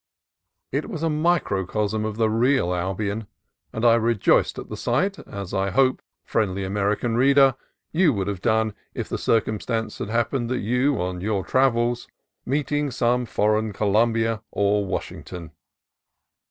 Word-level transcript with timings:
It 0.71 0.89
was 0.89 1.03
a 1.03 1.11
microcosm 1.11 2.05
of 2.05 2.15
the 2.17 2.27
real 2.27 2.73
Albion, 2.73 3.27
and 3.71 3.85
I 3.85 3.93
rejoiced 3.93 4.57
at 4.57 4.67
the 4.67 4.75
sight, 4.75 5.19
as 5.27 5.53
I 5.53 5.69
hope, 5.69 6.01
friendly 6.23 6.63
American 6.63 7.17
reader, 7.17 7.53
you 7.91 8.11
would 8.13 8.25
have 8.25 8.41
done 8.41 8.73
if 8.95 9.07
the 9.07 9.19
circumstance 9.19 9.99
had 9.99 10.09
happened 10.09 10.49
to 10.49 10.57
you 10.57 10.99
on 10.99 11.21
your 11.21 11.45
trav 11.45 11.75
els, 11.77 12.07
meeting 12.47 12.89
some 12.89 13.27
foreign 13.27 13.73
Columbia 13.73 14.41
or 14.49 14.87
Washing 14.87 15.23
ton. 15.23 15.51